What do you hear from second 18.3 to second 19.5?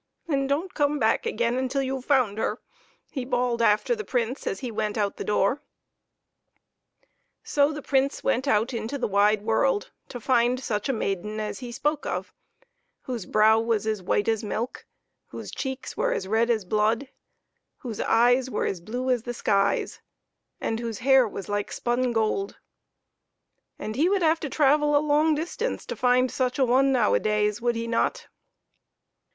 were as blue as the